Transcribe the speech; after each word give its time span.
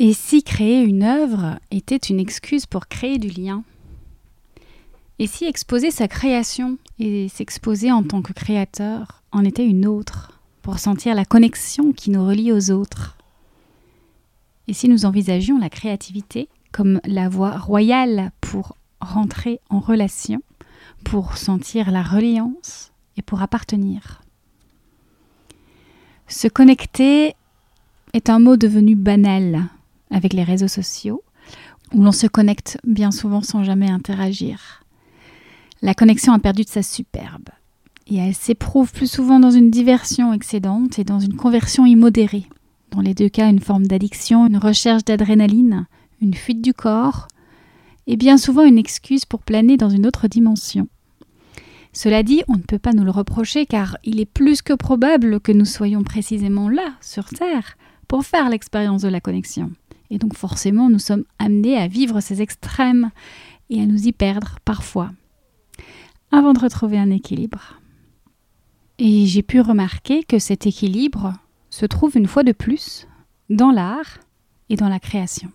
Et 0.00 0.12
si 0.12 0.44
créer 0.44 0.82
une 0.82 1.02
œuvre 1.02 1.58
était 1.72 1.96
une 1.96 2.20
excuse 2.20 2.66
pour 2.66 2.86
créer 2.86 3.18
du 3.18 3.28
lien 3.28 3.64
Et 5.18 5.26
si 5.26 5.44
exposer 5.44 5.90
sa 5.90 6.06
création 6.06 6.78
et 7.00 7.28
s'exposer 7.28 7.90
en 7.90 8.04
tant 8.04 8.22
que 8.22 8.32
créateur 8.32 9.24
en 9.32 9.44
était 9.44 9.66
une 9.66 9.86
autre, 9.86 10.40
pour 10.62 10.78
sentir 10.78 11.16
la 11.16 11.24
connexion 11.24 11.92
qui 11.92 12.10
nous 12.10 12.24
relie 12.24 12.52
aux 12.52 12.70
autres 12.70 13.16
Et 14.68 14.72
si 14.72 14.88
nous 14.88 15.04
envisagions 15.04 15.58
la 15.58 15.68
créativité 15.68 16.48
comme 16.70 17.00
la 17.04 17.28
voie 17.28 17.58
royale 17.58 18.30
pour 18.40 18.76
rentrer 19.00 19.58
en 19.68 19.80
relation, 19.80 20.42
pour 21.02 21.36
sentir 21.36 21.90
la 21.90 22.04
reliance 22.04 22.92
et 23.16 23.22
pour 23.22 23.42
appartenir 23.42 24.22
Se 26.28 26.46
connecter 26.46 27.34
est 28.12 28.30
un 28.30 28.38
mot 28.38 28.56
devenu 28.56 28.94
banal 28.94 29.68
avec 30.10 30.32
les 30.32 30.44
réseaux 30.44 30.68
sociaux, 30.68 31.22
où 31.94 32.02
l'on 32.02 32.12
se 32.12 32.26
connecte 32.26 32.78
bien 32.84 33.10
souvent 33.10 33.42
sans 33.42 33.64
jamais 33.64 33.90
interagir. 33.90 34.84
La 35.82 35.94
connexion 35.94 36.32
a 36.32 36.38
perdu 36.38 36.62
de 36.62 36.68
sa 36.68 36.82
superbe, 36.82 37.48
et 38.06 38.16
elle 38.16 38.34
s'éprouve 38.34 38.92
plus 38.92 39.10
souvent 39.10 39.40
dans 39.40 39.50
une 39.50 39.70
diversion 39.70 40.32
excédente 40.32 40.98
et 40.98 41.04
dans 41.04 41.20
une 41.20 41.36
conversion 41.36 41.86
immodérée. 41.86 42.46
Dans 42.90 43.00
les 43.00 43.14
deux 43.14 43.28
cas, 43.28 43.50
une 43.50 43.60
forme 43.60 43.86
d'addiction, 43.86 44.46
une 44.46 44.56
recherche 44.56 45.04
d'adrénaline, 45.04 45.86
une 46.20 46.34
fuite 46.34 46.62
du 46.62 46.72
corps, 46.72 47.28
et 48.06 48.16
bien 48.16 48.38
souvent 48.38 48.64
une 48.64 48.78
excuse 48.78 49.24
pour 49.24 49.42
planer 49.42 49.76
dans 49.76 49.90
une 49.90 50.06
autre 50.06 50.26
dimension. 50.28 50.88
Cela 51.92 52.22
dit, 52.22 52.42
on 52.48 52.54
ne 52.54 52.62
peut 52.62 52.78
pas 52.78 52.92
nous 52.92 53.04
le 53.04 53.10
reprocher 53.10 53.66
car 53.66 53.98
il 54.04 54.20
est 54.20 54.26
plus 54.26 54.62
que 54.62 54.72
probable 54.72 55.40
que 55.40 55.52
nous 55.52 55.64
soyons 55.64 56.02
précisément 56.02 56.68
là, 56.68 56.94
sur 57.00 57.28
Terre, 57.28 57.76
pour 58.08 58.24
faire 58.24 58.48
l'expérience 58.48 59.02
de 59.02 59.08
la 59.08 59.20
connexion. 59.20 59.70
Et 60.10 60.18
donc 60.18 60.36
forcément, 60.36 60.88
nous 60.88 60.98
sommes 60.98 61.24
amenés 61.38 61.76
à 61.76 61.88
vivre 61.88 62.20
ces 62.20 62.40
extrêmes 62.42 63.10
et 63.70 63.80
à 63.82 63.86
nous 63.86 64.06
y 64.06 64.12
perdre 64.12 64.58
parfois, 64.64 65.10
avant 66.32 66.52
de 66.52 66.60
retrouver 66.60 66.98
un 66.98 67.10
équilibre. 67.10 67.80
Et 68.98 69.26
j'ai 69.26 69.42
pu 69.42 69.60
remarquer 69.60 70.24
que 70.24 70.38
cet 70.38 70.66
équilibre 70.66 71.34
se 71.70 71.86
trouve 71.86 72.16
une 72.16 72.26
fois 72.26 72.42
de 72.42 72.52
plus 72.52 73.06
dans 73.50 73.70
l'art 73.70 74.18
et 74.68 74.76
dans 74.76 74.88
la 74.88 74.98
création. 74.98 75.50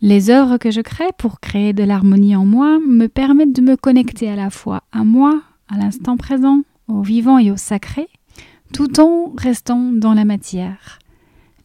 Les 0.00 0.30
œuvres 0.30 0.56
que 0.56 0.72
je 0.72 0.80
crée 0.80 1.12
pour 1.16 1.38
créer 1.38 1.72
de 1.72 1.84
l'harmonie 1.84 2.34
en 2.34 2.44
moi 2.44 2.80
me 2.80 3.06
permettent 3.06 3.54
de 3.54 3.62
me 3.62 3.76
connecter 3.76 4.28
à 4.28 4.34
la 4.34 4.50
fois 4.50 4.82
à 4.90 5.04
moi, 5.04 5.42
à 5.68 5.76
l'instant 5.76 6.16
présent, 6.16 6.62
au 6.88 7.02
vivant 7.02 7.38
et 7.38 7.52
au 7.52 7.56
sacré, 7.56 8.08
tout 8.72 9.00
en 9.00 9.32
restant 9.36 9.92
dans 9.92 10.14
la 10.14 10.24
matière, 10.24 10.98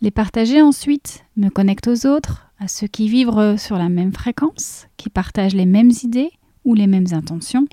les 0.02 0.12
partager 0.12 0.62
ensuite 0.62 1.26
me 1.36 1.50
connecte 1.50 1.88
aux 1.88 2.06
autres, 2.08 2.52
à 2.59 2.67
ceux 2.67 2.88
qui 2.88 3.08
vivent 3.08 3.58
sur 3.58 3.78
la 3.78 3.90
même 3.90 4.14
fréquence, 4.14 4.88
qui 4.98 5.09
partagent 5.09 5.56
les 5.56 5.66
mêmes 5.66 5.92
idées 6.03 6.31
ou 6.66 6.73
les 6.73 6.88
mêmes 6.88 7.08
intentions, 7.12 7.67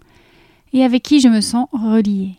et 0.72 0.84
avec 0.84 1.02
qui 1.02 1.20
je 1.20 1.28
me 1.28 1.41
sens 1.41 1.69
reliée. 1.72 2.36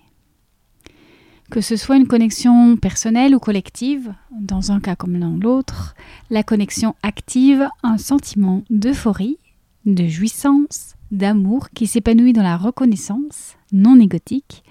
Que 1.52 1.62
ce 1.62 1.76
soit 1.76 1.98
une 1.98 2.08
connexion 2.08 2.76
personnelle 2.76 3.36
ou 3.36 3.40
collective, 3.40 4.14
dans 4.32 4.72
un 4.72 4.80
cas 4.80 4.96
comme 4.96 5.20
dans 5.20 5.38
l'autre, 5.38 5.96
la 6.30 6.44
connexion 6.44 6.96
active 7.04 7.68
un 7.84 7.98
sentiment 7.98 8.64
d'euphorie, 8.70 9.38
de 9.86 10.08
jouissance, 10.08 10.96
d'amour 11.12 11.70
qui 11.70 11.86
s'épanouit 11.86 12.34
dans 12.34 12.44
la 12.44 12.58
reconnaissance 12.58 13.56
non 13.72 14.00
égotique 14.00 14.64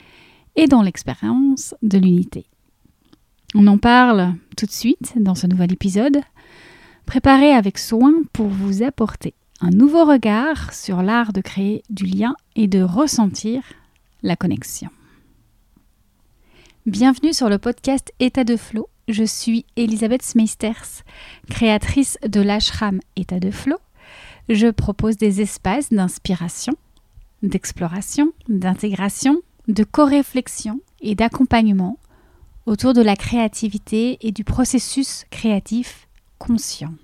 et 0.56 0.66
dans 0.66 0.82
l'expérience 0.82 1.74
de 1.82 1.98
l'unité. 1.98 2.46
On 3.56 3.68
en 3.68 3.78
parle 3.78 4.34
tout 4.56 4.66
de 4.66 4.72
suite 4.72 5.12
dans 5.14 5.36
ce 5.36 5.46
nouvel 5.46 5.72
épisode, 5.72 6.18
préparé 7.06 7.52
avec 7.52 7.78
soin 7.78 8.12
pour 8.32 8.48
vous 8.48 8.82
apporter 8.82 9.32
un 9.60 9.70
nouveau 9.70 10.04
regard 10.04 10.74
sur 10.74 11.02
l'art 11.02 11.32
de 11.32 11.40
créer 11.40 11.84
du 11.88 12.04
lien 12.04 12.34
et 12.56 12.66
de 12.66 12.82
ressentir 12.82 13.62
la 14.24 14.34
connexion. 14.34 14.90
Bienvenue 16.84 17.32
sur 17.32 17.48
le 17.48 17.58
podcast 17.58 18.12
État 18.18 18.42
de 18.42 18.56
Flow. 18.56 18.88
Je 19.06 19.22
suis 19.22 19.66
Elisabeth 19.76 20.22
Smeisters, 20.22 21.04
créatrice 21.48 22.18
de 22.26 22.40
l'ashram 22.40 22.98
État 23.14 23.38
de 23.38 23.52
Flow. 23.52 23.78
Je 24.48 24.66
propose 24.66 25.16
des 25.16 25.40
espaces 25.40 25.92
d'inspiration, 25.92 26.74
d'exploration, 27.44 28.32
d'intégration, 28.48 29.42
de 29.68 29.84
co-réflexion 29.84 30.80
et 31.00 31.14
d'accompagnement 31.14 31.98
autour 32.66 32.92
de 32.92 33.02
la 33.02 33.16
créativité 33.16 34.18
et 34.20 34.32
du 34.32 34.44
processus 34.44 35.24
créatif 35.30 36.08
conscient. 36.38 36.94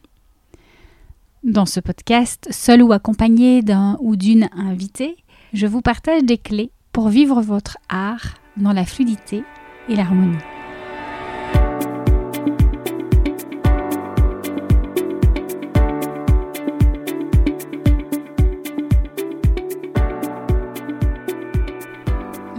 Dans 1.42 1.66
ce 1.66 1.80
podcast, 1.80 2.48
seul 2.50 2.82
ou 2.82 2.92
accompagné 2.92 3.62
d'un 3.62 3.96
ou 4.00 4.16
d'une 4.16 4.48
invitée, 4.52 5.16
je 5.52 5.66
vous 5.66 5.80
partage 5.80 6.22
des 6.22 6.38
clés 6.38 6.70
pour 6.92 7.08
vivre 7.08 7.40
votre 7.40 7.78
art 7.88 8.34
dans 8.56 8.72
la 8.72 8.84
fluidité 8.84 9.42
et 9.88 9.96
l'harmonie. 9.96 10.59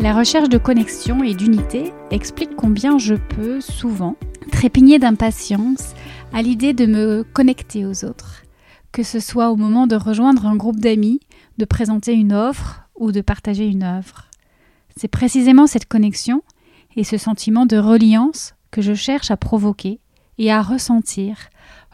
La 0.01 0.13
recherche 0.13 0.49
de 0.49 0.57
connexion 0.57 1.23
et 1.23 1.35
d'unité 1.35 1.93
explique 2.09 2.55
combien 2.55 2.97
je 2.97 3.13
peux 3.13 3.61
souvent 3.61 4.15
trépigner 4.51 4.97
d'impatience 4.97 5.93
à 6.33 6.41
l'idée 6.41 6.73
de 6.73 6.87
me 6.87 7.23
connecter 7.23 7.85
aux 7.85 8.03
autres, 8.03 8.41
que 8.91 9.03
ce 9.03 9.19
soit 9.19 9.51
au 9.51 9.55
moment 9.57 9.85
de 9.85 9.95
rejoindre 9.95 10.47
un 10.47 10.55
groupe 10.55 10.79
d'amis, 10.79 11.19
de 11.59 11.65
présenter 11.65 12.13
une 12.13 12.33
offre 12.33 12.81
ou 12.95 13.11
de 13.11 13.21
partager 13.21 13.67
une 13.67 13.83
œuvre. 13.83 14.25
C'est 14.97 15.07
précisément 15.07 15.67
cette 15.67 15.87
connexion 15.87 16.41
et 16.95 17.03
ce 17.03 17.17
sentiment 17.17 17.67
de 17.67 17.77
reliance 17.77 18.55
que 18.71 18.81
je 18.81 18.95
cherche 18.95 19.29
à 19.29 19.37
provoquer 19.37 19.99
et 20.39 20.51
à 20.51 20.63
ressentir 20.63 21.37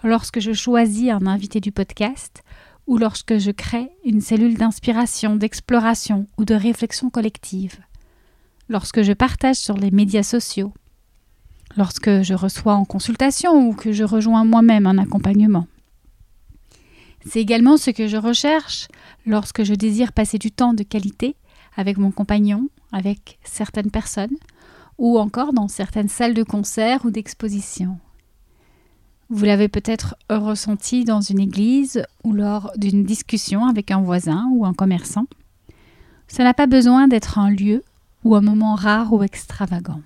lorsque 0.02 0.40
je 0.40 0.54
choisis 0.54 1.10
un 1.10 1.28
invité 1.28 1.60
du 1.60 1.74
podcast 1.74 2.42
ou 2.88 2.98
lorsque 2.98 3.38
je 3.38 3.52
crée 3.52 3.90
une 4.06 4.22
cellule 4.22 4.58
d'inspiration, 4.58 5.36
d'exploration 5.36 6.26
ou 6.38 6.46
de 6.46 6.56
réflexion 6.56 7.10
collective 7.10 7.80
lorsque 8.70 9.02
je 9.02 9.14
partage 9.14 9.56
sur 9.56 9.78
les 9.78 9.92
médias 9.92 10.24
sociaux, 10.24 10.74
lorsque 11.76 12.22
je 12.22 12.34
reçois 12.34 12.74
en 12.74 12.86
consultation 12.86 13.68
ou 13.68 13.74
que 13.74 13.92
je 13.92 14.04
rejoins 14.04 14.46
moi-même 14.46 14.88
un 14.88 14.98
accompagnement. 14.98 15.68
C'est 17.26 17.40
également 17.40 17.78
ce 17.78 17.92
que 17.92 18.08
je 18.08 18.18
recherche 18.18 18.88
lorsque 19.26 19.64
je 19.64 19.74
désire 19.74 20.14
passer 20.14 20.38
du 20.38 20.52
temps 20.52 20.74
de 20.74 20.84
qualité 20.84 21.36
avec 21.76 21.98
mon 21.98 22.12
compagnon, 22.12 22.70
avec 22.92 23.38
certaines 23.44 23.92
personnes, 23.92 24.36
ou 24.98 25.20
encore 25.20 25.54
dans 25.54 25.68
certaines 25.68 26.10
salles 26.10 26.34
de 26.34 26.44
concert 26.44 27.06
ou 27.06 27.12
d'exposition. 27.12 28.00
Vous 29.30 29.46
l'avez 29.46 29.68
peut-être 29.68 30.16
ressenti 30.30 31.04
dans 31.04 31.20
une 31.20 31.40
église 31.40 32.04
ou 32.24 32.32
lors 32.32 32.72
d'une 32.78 33.04
discussion 33.04 33.66
avec 33.66 33.92
un 33.92 34.02
voisin 34.02 34.48
ou 34.54 34.66
un 34.66 34.74
commerçant. 34.74 35.26
Ça 36.30 36.44
n'a 36.44 36.54
pas 36.54 36.66
besoin 36.66 37.08
d'être 37.08 37.38
un 37.38 37.50
lieu 37.50 37.84
ou 38.28 38.36
un 38.36 38.42
moment 38.42 38.76
rare 38.76 39.14
ou 39.14 39.24
extravagant. 39.24 40.02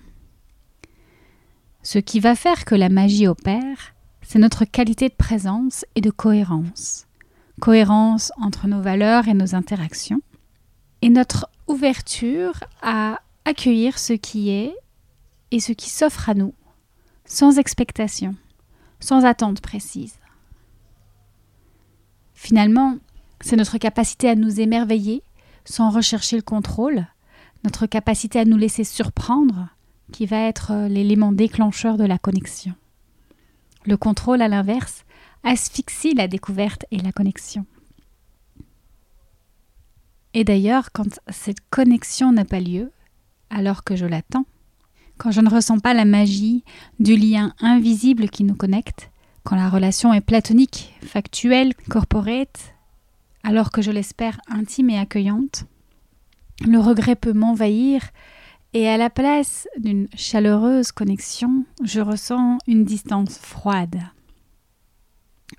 Ce 1.82 1.98
qui 1.98 2.20
va 2.20 2.36
faire 2.36 2.66
que 2.66 2.76
la 2.76 2.90
magie 2.90 3.28
opère, 3.28 3.96
c'est 4.22 4.38
notre 4.38 4.64
qualité 4.64 5.10
de 5.10 5.16
présence 5.16 5.86
et 5.96 6.02
de 6.02 6.12
cohérence. 6.12 7.08
Cohérence 7.60 8.32
entre 8.40 8.68
nos 8.68 8.80
valeurs 8.80 9.28
et 9.28 9.34
nos 9.34 9.56
interactions, 9.56 10.22
et 11.02 11.10
notre 11.10 11.50
ouverture 11.68 12.64
à 12.84 13.22
accueillir 13.46 13.98
ce 13.98 14.14
qui 14.14 14.52
est 14.52 14.76
et 15.50 15.60
ce 15.60 15.72
qui 15.72 15.90
s'offre 15.90 16.30
à 16.30 16.36
nous, 16.36 16.54
sans 17.26 17.58
expectation, 17.58 18.36
sans 19.00 19.26
attente 19.26 19.62
précise. 19.62 20.20
Finalement, 22.36 22.98
c'est 23.42 23.56
notre 23.56 23.80
capacité 23.80 24.30
à 24.30 24.36
nous 24.36 24.60
émerveiller 24.60 25.24
sans 25.66 25.90
rechercher 25.90 26.36
le 26.36 26.44
contrôle, 26.44 27.08
notre 27.64 27.86
capacité 27.86 28.40
à 28.40 28.46
nous 28.46 28.58
laisser 28.58 28.84
surprendre, 28.84 29.70
qui 30.12 30.26
va 30.26 30.40
être 30.40 30.72
euh, 30.72 30.88
l'élément 30.88 31.32
déclencheur 31.32 31.98
de 31.98 32.06
la 32.06 32.18
connexion. 32.18 32.74
Le 33.86 33.98
contrôle, 33.98 34.42
à 34.42 34.48
l'inverse, 34.48 35.06
asphyxie 35.44 36.14
la 36.14 36.28
découverte 36.28 36.86
et 36.92 36.98
la 36.98 37.12
connexion. 37.12 37.66
Et 40.34 40.44
d'ailleurs, 40.44 40.92
quand 40.92 41.20
cette 41.30 41.60
connexion 41.70 42.32
n'a 42.32 42.46
pas 42.46 42.60
lieu, 42.60 42.92
alors 43.50 43.84
que 43.84 43.96
je 43.96 44.06
l'attends, 44.06 44.46
quand 45.18 45.32
je 45.32 45.42
ne 45.42 45.50
ressens 45.50 45.80
pas 45.80 45.94
la 45.94 46.06
magie 46.06 46.64
du 47.00 47.16
lien 47.16 47.54
invisible 47.60 48.30
qui 48.30 48.44
nous 48.44 48.56
connecte, 48.56 49.12
quand 49.44 49.56
la 49.56 49.70
relation 49.70 50.14
est 50.14 50.22
platonique, 50.22 50.94
factuelle, 51.02 51.74
corporate, 51.90 52.76
alors 53.44 53.72
que 53.72 53.82
je 53.82 53.92
l'espère 53.92 54.40
intime 54.48 54.92
et 54.92 55.00
accueillante, 55.00 55.66
le 56.66 56.80
regret 56.80 57.16
peut 57.16 57.34
m'envahir 57.34 58.02
et 58.74 58.88
à 58.88 58.98
la 58.98 59.10
place 59.10 59.68
d'une 59.78 60.08
chaleureuse 60.16 60.92
connexion, 60.92 61.66
je 61.84 62.00
ressens 62.00 62.58
une 62.68 62.86
distance 62.86 63.38
froide. 63.38 64.00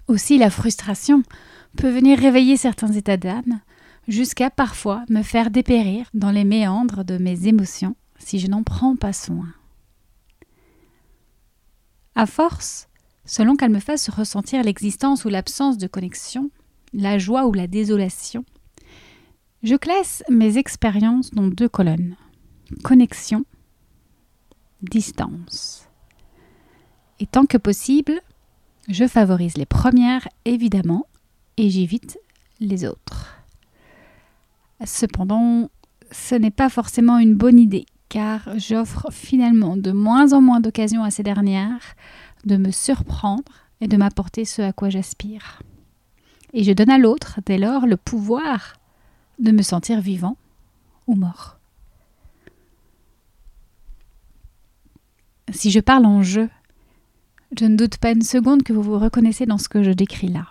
Aussi 0.09 0.39
la 0.39 0.51
frustration 0.51 1.23
peut 1.77 1.91
venir 1.91 2.19
réveiller 2.19 2.57
certains 2.57 2.93
états 2.93 3.17
d'âme, 3.19 3.61
jusqu'à 4.09 4.51
parfois 4.51 5.05
me 5.11 5.23
faire 5.23 5.51
dépérir 5.51 6.07
dans 6.15 6.31
les 6.31 6.45
méandres 6.45 7.05
de 7.05 7.19
mes 7.19 7.47
émotions 7.47 7.97
si 8.19 8.39
je 8.39 8.47
n'en 8.47 8.63
prends 8.63 8.97
pas 8.97 9.13
soin. 9.13 9.49
À 12.15 12.27
force, 12.27 12.89
selon 13.25 13.57
qu'elle 13.57 13.71
me 13.71 13.81
fasse 13.81 14.09
ressentir 14.09 14.63
l'existence 14.63 15.25
ou 15.25 15.29
l'absence 15.29 15.79
de 15.79 15.87
connexion, 15.87 16.51
la 16.93 17.19
joie 17.19 17.47
ou 17.47 17.53
la 17.53 17.67
désolation, 17.67 18.45
je 19.63 19.77
classe 19.77 20.23
mes 20.29 20.59
expériences 20.59 21.31
dans 21.31 21.47
deux 21.47 21.69
colonnes 21.69 22.17
connexion, 22.83 23.45
distance. 24.81 25.89
Et 27.21 27.27
tant 27.27 27.47
que 27.47 27.59
possible, 27.59 28.21
je 28.89 29.07
favorise 29.07 29.57
les 29.57 29.67
premières, 29.67 30.27
évidemment, 30.45 31.07
et 31.57 31.71
j'évite 31.71 32.19
les 32.61 32.85
autres. 32.85 33.37
Cependant, 34.85 35.71
ce 36.11 36.35
n'est 36.35 36.51
pas 36.51 36.69
forcément 36.69 37.19
une 37.19 37.35
bonne 37.35 37.59
idée, 37.59 37.87
car 38.09 38.59
j'offre 38.59 39.09
finalement 39.13 39.77
de 39.77 39.93
moins 39.93 40.33
en 40.33 40.41
moins 40.41 40.61
d'occasions 40.61 41.05
à 41.05 41.11
ces 41.11 41.23
dernières 41.23 41.95
de 42.45 42.57
me 42.57 42.71
surprendre 42.71 43.53
et 43.81 43.87
de 43.87 43.97
m'apporter 43.97 44.45
ce 44.45 44.63
à 44.63 44.73
quoi 44.73 44.91
j'aspire. 44.91 45.63
Et 46.53 46.65
je 46.65 46.73
donne 46.73 46.91
à 46.91 46.99
l'autre, 46.99 47.41
dès 47.47 47.59
lors, 47.59 47.87
le 47.87 47.97
pouvoir 47.97 48.75
de 49.39 49.51
me 49.51 49.63
sentir 49.63 50.01
vivant 50.01 50.37
ou 51.07 51.15
mort. 51.15 51.59
Si 55.53 55.71
je 55.71 55.81
parle 55.81 56.07
en 56.07 56.23
jeu, 56.23 56.49
je 57.59 57.67
ne 57.67 57.77
doute 57.77 57.99
pas 57.99 58.13
une 58.13 58.23
seconde 58.23 58.63
que 58.63 58.73
vous 58.73 58.83
vous 58.83 58.99
reconnaissez 58.99 59.45
dans 59.45 59.59
ce 59.59 59.69
que 59.69 59.83
je 59.83 59.91
décris 59.91 60.29
là. 60.29 60.47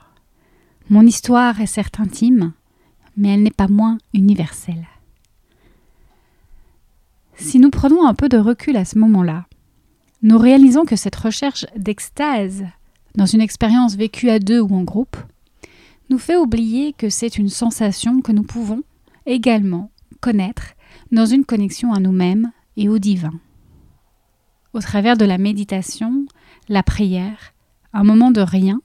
Mon 0.90 1.06
histoire 1.06 1.60
est 1.62 1.66
certes 1.66 2.00
intime, 2.00 2.54
mais 3.18 3.30
elle 3.30 3.44
n'est 3.44 3.50
pas 3.50 3.68
moins 3.68 3.98
universelle. 4.14 4.88
Si 7.36 7.60
nous 7.60 7.72
prenons 7.72 8.06
un 8.06 8.14
peu 8.14 8.30
de 8.30 8.38
recul 8.38 8.78
à 8.78 8.86
ce 8.86 9.00
moment-là, 9.00 9.46
nous 10.22 10.38
réalisons 10.38 10.86
que 10.86 10.96
cette 10.96 11.16
recherche 11.16 11.66
d'extase 11.76 12.66
dans 13.16 13.26
une 13.26 13.42
expérience 13.42 13.96
vécue 13.96 14.30
à 14.30 14.40
deux 14.40 14.60
ou 14.60 14.76
en 14.76 14.84
groupe 14.84 15.18
nous 16.12 16.20
fait 16.20 16.36
oublier 16.36 16.92
que 16.92 17.10
c'est 17.10 17.38
une 17.38 17.48
sensation 17.48 18.22
que 18.22 18.34
nous 18.34 18.44
pouvons 18.44 18.84
également 19.26 19.92
connaître 20.20 20.74
dans 21.14 21.26
une 21.26 21.46
connexion 21.46 21.94
à 21.94 22.02
nous-mêmes 22.02 22.52
et 22.76 22.90
au 22.90 23.00
divin. 23.00 23.32
Au 24.74 24.82
travers 24.82 25.16
de 25.16 25.24
la 25.24 25.38
méditation, 25.38 26.26
la 26.68 26.84
prière, 26.84 27.54
un 27.94 28.04
moment 28.04 28.30
de 28.30 28.42
rien, 28.42 28.82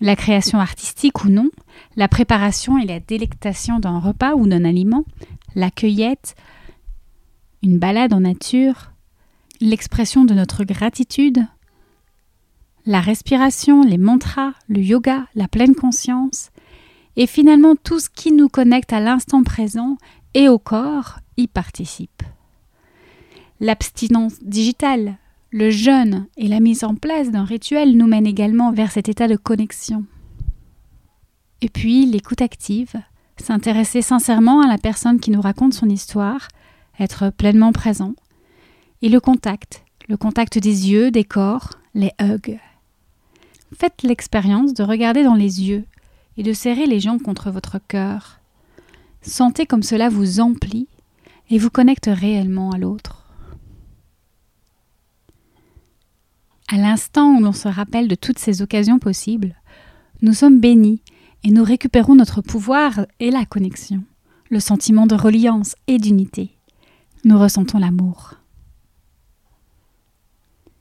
la 0.00 0.16
création 0.16 0.58
artistique 0.58 1.24
ou 1.24 1.28
non, 1.28 1.50
la 1.94 2.08
préparation 2.08 2.78
et 2.78 2.84
la 2.84 2.98
délectation 2.98 3.78
d'un 3.78 4.00
repas 4.00 4.34
ou 4.34 4.48
d'un 4.48 4.64
aliment, 4.64 5.04
la 5.54 5.70
cueillette, 5.70 6.34
une 7.62 7.78
balade 7.78 8.12
en 8.12 8.20
nature, 8.20 8.90
l'expression 9.60 10.24
de 10.24 10.34
notre 10.34 10.64
gratitude, 10.64 11.46
la 12.86 13.00
respiration, 13.00 13.82
les 13.82 13.98
mantras, 13.98 14.52
le 14.68 14.80
yoga, 14.80 15.26
la 15.34 15.48
pleine 15.48 15.74
conscience, 15.74 16.50
et 17.16 17.26
finalement 17.26 17.74
tout 17.76 18.00
ce 18.00 18.08
qui 18.08 18.32
nous 18.32 18.48
connecte 18.48 18.92
à 18.92 19.00
l'instant 19.00 19.42
présent 19.42 19.96
et 20.34 20.48
au 20.48 20.58
corps 20.58 21.18
y 21.36 21.46
participe. 21.46 22.22
L'abstinence 23.60 24.42
digitale, 24.42 25.18
le 25.50 25.70
jeûne 25.70 26.26
et 26.36 26.48
la 26.48 26.60
mise 26.60 26.84
en 26.84 26.94
place 26.94 27.30
d'un 27.30 27.44
rituel 27.44 27.96
nous 27.96 28.06
mènent 28.06 28.26
également 28.26 28.72
vers 28.72 28.92
cet 28.92 29.08
état 29.08 29.28
de 29.28 29.36
connexion. 29.36 30.04
Et 31.60 31.68
puis 31.68 32.06
l'écoute 32.06 32.40
active, 32.40 32.94
s'intéresser 33.36 34.02
sincèrement 34.02 34.62
à 34.62 34.68
la 34.68 34.78
personne 34.78 35.20
qui 35.20 35.30
nous 35.30 35.40
raconte 35.40 35.74
son 35.74 35.88
histoire, 35.88 36.48
être 36.98 37.30
pleinement 37.30 37.72
présent, 37.72 38.14
et 39.02 39.08
le 39.08 39.20
contact, 39.20 39.84
le 40.08 40.16
contact 40.16 40.58
des 40.58 40.90
yeux, 40.90 41.10
des 41.10 41.24
corps, 41.24 41.70
les 41.94 42.12
hugs. 42.20 42.58
Faites 43.80 44.02
l'expérience 44.02 44.74
de 44.74 44.82
regarder 44.82 45.24
dans 45.24 45.36
les 45.36 45.62
yeux 45.62 45.86
et 46.36 46.42
de 46.42 46.52
serrer 46.52 46.84
les 46.84 47.00
gens 47.00 47.18
contre 47.18 47.50
votre 47.50 47.78
cœur. 47.78 48.38
Sentez 49.22 49.64
comme 49.64 49.82
cela 49.82 50.10
vous 50.10 50.38
emplit 50.38 50.86
et 51.48 51.56
vous 51.56 51.70
connecte 51.70 52.10
réellement 52.12 52.72
à 52.72 52.76
l'autre. 52.76 53.24
À 56.68 56.76
l'instant 56.76 57.34
où 57.34 57.40
l'on 57.40 57.54
se 57.54 57.68
rappelle 57.68 58.06
de 58.06 58.14
toutes 58.14 58.38
ces 58.38 58.60
occasions 58.60 58.98
possibles, 58.98 59.56
nous 60.20 60.34
sommes 60.34 60.60
bénis 60.60 61.00
et 61.42 61.50
nous 61.50 61.64
récupérons 61.64 62.16
notre 62.16 62.42
pouvoir 62.42 63.06
et 63.18 63.30
la 63.30 63.46
connexion, 63.46 64.04
le 64.50 64.60
sentiment 64.60 65.06
de 65.06 65.14
reliance 65.14 65.74
et 65.86 65.96
d'unité. 65.96 66.50
Nous 67.24 67.38
ressentons 67.38 67.78
l'amour. 67.78 68.39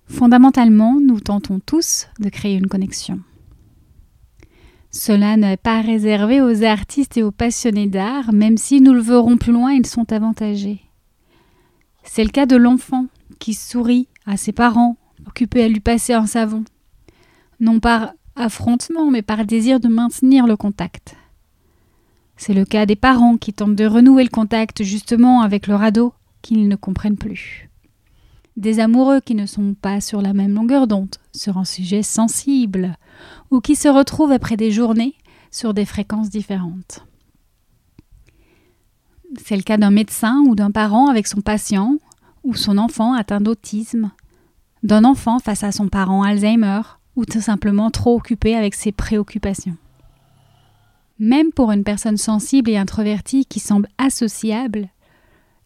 Fondamentalement, 0.10 1.00
nous 1.00 1.20
tentons 1.20 1.60
tous 1.60 2.08
de 2.20 2.30
créer 2.30 2.56
une 2.56 2.68
connexion. 2.68 3.20
Cela 4.92 5.38
n'est 5.38 5.56
pas 5.56 5.82
réservé 5.82 6.42
aux 6.42 6.64
artistes 6.64 7.16
et 7.18 7.24
aux 7.24 7.32
passionnés 7.32 7.88
d'art, 7.88 8.34
même 8.34 8.58
si 8.58 8.82
nous 8.82 8.94
le 8.94 9.02
verrons 9.02 9.38
plus 9.38 9.54
loin, 9.54 9.72
ils 9.72 9.86
sont 9.86 10.12
avantagés. 10.12 10.82
C'est 12.04 12.24
le 12.24 12.32
cas 12.32 12.48
de 12.48 12.56
l'enfant 12.56 13.06
qui 13.38 13.54
sourit 13.54 14.08
à 14.26 14.36
ses 14.36 14.52
parents 14.52 14.98
occupé 15.28 15.64
à 15.64 15.68
lui 15.68 15.80
passer 15.80 16.14
un 16.14 16.26
savon, 16.26 16.64
non 17.60 17.80
par 17.80 18.14
affrontement, 18.36 19.12
mais 19.12 19.22
par 19.22 19.46
désir 19.46 19.80
de 19.80 19.90
maintenir 19.90 20.48
le 20.48 20.58
contact. 20.58 21.16
C'est 22.36 22.54
le 22.54 22.66
cas 22.66 22.88
des 22.88 22.96
parents 22.96 23.38
qui 23.38 23.54
tentent 23.54 23.76
de 23.76 23.86
renouer 23.86 24.24
le 24.24 24.30
contact 24.30 24.84
justement 24.84 25.42
avec 25.42 25.68
leur 25.68 25.84
ado 25.84 26.14
qu'ils 26.42 26.68
ne 26.68 26.76
comprennent 26.76 27.18
plus. 27.18 27.69
Des 28.60 28.82
amoureux 28.82 29.22
qui 29.22 29.36
ne 29.36 29.46
sont 29.46 29.74
pas 29.74 30.02
sur 30.02 30.22
la 30.22 30.34
même 30.34 30.54
longueur 30.54 30.86
d'onde 30.86 31.16
sur 31.34 31.58
un 31.58 31.64
sujet 31.64 32.04
sensible, 32.04 32.98
ou 33.52 33.62
qui 33.62 33.74
se 33.74 33.88
retrouvent 33.88 34.34
après 34.34 34.58
des 34.58 34.70
journées 34.70 35.16
sur 35.50 35.74
des 35.74 35.86
fréquences 35.86 36.30
différentes. 36.30 37.06
C'est 39.42 39.56
le 39.56 39.62
cas 39.62 39.78
d'un 39.78 39.92
médecin 39.92 40.44
ou 40.46 40.56
d'un 40.56 40.72
parent 40.72 41.08
avec 41.08 41.26
son 41.26 41.40
patient 41.40 42.00
ou 42.44 42.54
son 42.54 42.78
enfant 42.78 43.14
atteint 43.14 43.40
d'autisme 43.40 44.12
d'un 44.84 45.06
enfant 45.06 45.40
face 45.40 45.64
à 45.64 45.72
son 45.72 45.88
parent 45.88 46.24
Alzheimer 46.24 46.82
ou 47.16 47.24
tout 47.24 47.40
simplement 47.40 47.92
trop 47.92 48.16
occupé 48.18 48.58
avec 48.58 48.76
ses 48.76 48.92
préoccupations. 48.92 49.78
Même 51.18 51.54
pour 51.54 51.72
une 51.72 51.86
personne 51.86 52.18
sensible 52.18 52.70
et 52.70 52.78
introvertie 52.78 53.46
qui 53.46 53.62
semble 53.62 53.88
associable, 53.98 54.90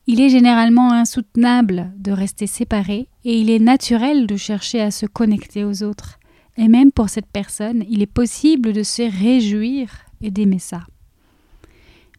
il 0.06 0.20
est 0.20 0.30
généralement 0.30 0.92
insoutenable 0.92 1.92
de 1.98 2.12
rester 2.12 2.48
séparé 2.48 3.08
et 3.24 3.40
il 3.40 3.50
est 3.50 3.60
naturel 3.60 4.28
de 4.28 4.36
chercher 4.36 4.82
à 4.82 4.92
se 4.92 5.06
connecter 5.06 5.64
aux 5.64 5.84
autres. 5.84 6.20
Et 6.58 6.68
même 6.68 6.92
pour 6.92 7.10
cette 7.10 7.32
personne, 7.32 7.84
il 7.90 8.02
est 8.02 8.06
possible 8.06 8.74
de 8.74 8.84
se 8.84 9.04
réjouir 9.04 9.90
et 10.22 10.30
d'aimer 10.30 10.60
ça. 10.60 10.82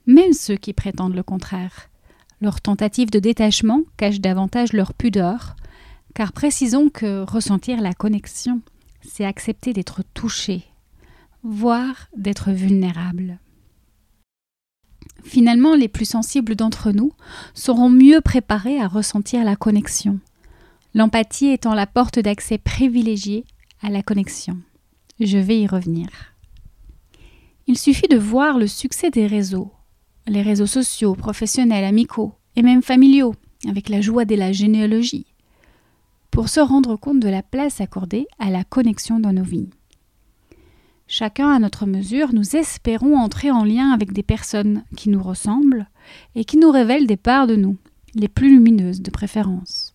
Même 0.06 0.32
ceux 0.32 0.56
qui 0.56 0.72
prétendent 0.72 1.14
le 1.14 1.22
contraire. 1.22 1.88
Leur 2.40 2.60
tentative 2.60 3.10
de 3.10 3.18
détachement 3.18 3.82
cache 3.96 4.20
davantage 4.20 4.72
leur 4.72 4.92
pudeur, 4.92 5.54
car 6.14 6.32
précisons 6.32 6.88
que 6.88 7.22
ressentir 7.22 7.80
la 7.80 7.94
connexion, 7.94 8.60
c'est 9.02 9.24
accepter 9.24 9.72
d'être 9.72 10.02
touché, 10.14 10.64
voire 11.42 12.08
d'être 12.16 12.50
vulnérable. 12.50 13.38
Finalement, 15.24 15.74
les 15.74 15.88
plus 15.88 16.04
sensibles 16.04 16.54
d'entre 16.54 16.92
nous 16.92 17.12
seront 17.54 17.88
mieux 17.88 18.20
préparés 18.20 18.78
à 18.78 18.86
ressentir 18.86 19.42
la 19.42 19.56
connexion, 19.56 20.20
l'empathie 20.94 21.48
étant 21.48 21.74
la 21.74 21.86
porte 21.86 22.18
d'accès 22.18 22.58
privilégiée 22.58 23.44
à 23.82 23.90
la 23.90 24.02
connexion. 24.02 24.58
Je 25.20 25.38
vais 25.38 25.60
y 25.60 25.66
revenir. 25.66 26.08
Il 27.66 27.78
suffit 27.78 28.08
de 28.08 28.18
voir 28.18 28.58
le 28.58 28.66
succès 28.66 29.10
des 29.10 29.26
réseaux, 29.26 29.72
les 30.26 30.42
réseaux 30.42 30.66
sociaux, 30.66 31.14
professionnels, 31.14 31.84
amicaux 31.84 32.34
et 32.56 32.62
même 32.62 32.82
familiaux, 32.82 33.34
avec 33.68 33.88
la 33.88 34.02
joie 34.02 34.26
de 34.26 34.34
la 34.34 34.52
généalogie, 34.52 35.26
pour 36.30 36.48
se 36.48 36.60
rendre 36.60 36.96
compte 36.96 37.20
de 37.20 37.28
la 37.28 37.42
place 37.42 37.80
accordée 37.80 38.26
à 38.38 38.50
la 38.50 38.64
connexion 38.64 39.18
dans 39.18 39.32
nos 39.32 39.42
vies. 39.42 39.70
Chacun 41.06 41.50
à 41.50 41.58
notre 41.58 41.86
mesure, 41.86 42.32
nous 42.32 42.56
espérons 42.56 43.16
entrer 43.16 43.50
en 43.50 43.64
lien 43.64 43.90
avec 43.92 44.12
des 44.12 44.22
personnes 44.22 44.84
qui 44.96 45.10
nous 45.10 45.22
ressemblent 45.22 45.86
et 46.34 46.44
qui 46.44 46.56
nous 46.56 46.70
révèlent 46.70 47.06
des 47.06 47.16
parts 47.16 47.46
de 47.46 47.56
nous, 47.56 47.76
les 48.14 48.28
plus 48.28 48.48
lumineuses 48.48 49.02
de 49.02 49.10
préférence. 49.10 49.94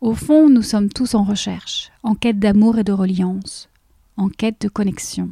Au 0.00 0.14
fond, 0.14 0.48
nous 0.48 0.62
sommes 0.62 0.88
tous 0.88 1.14
en 1.14 1.22
recherche, 1.22 1.92
en 2.02 2.16
quête 2.16 2.40
d'amour 2.40 2.78
et 2.78 2.84
de 2.84 2.92
reliance, 2.92 3.68
en 4.16 4.28
quête 4.28 4.60
de 4.60 4.68
connexion. 4.68 5.30